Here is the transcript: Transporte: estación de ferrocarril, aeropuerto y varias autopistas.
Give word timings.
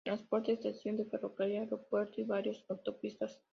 Transporte: 0.03 0.53
estación 0.53 0.97
de 0.97 1.05
ferrocarril, 1.05 1.57
aeropuerto 1.57 2.19
y 2.21 2.23
varias 2.23 2.65
autopistas. 2.69 3.39